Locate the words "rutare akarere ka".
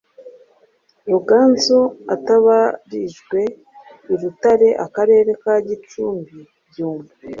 4.21-5.55